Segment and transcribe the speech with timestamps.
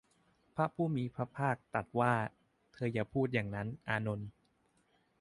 [0.55, 2.13] พระผู้มีพระภาคตรัสว่า
[2.73, 4.29] เธออย่าพูดอย่างนั้น อานนท์